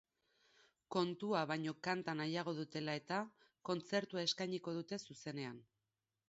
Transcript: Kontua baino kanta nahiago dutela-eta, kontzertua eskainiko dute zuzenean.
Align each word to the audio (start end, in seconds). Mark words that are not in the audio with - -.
Kontua 0.95 1.41
baino 1.51 1.73
kanta 1.87 2.15
nahiago 2.21 2.53
dutela-eta, 2.61 3.19
kontzertua 3.71 4.25
eskainiko 4.31 4.75
dute 4.81 5.01
zuzenean. 5.11 5.63